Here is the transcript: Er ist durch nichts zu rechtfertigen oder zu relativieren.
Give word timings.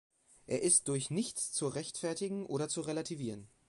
Er 0.47 0.63
ist 0.63 0.87
durch 0.87 1.11
nichts 1.11 1.51
zu 1.51 1.67
rechtfertigen 1.67 2.47
oder 2.47 2.67
zu 2.69 2.81
relativieren. 2.81 3.47